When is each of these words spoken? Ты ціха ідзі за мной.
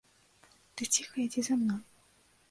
Ты 0.79 0.87
ціха 0.95 1.15
ідзі 1.25 1.43
за 1.49 1.57
мной. 1.61 1.83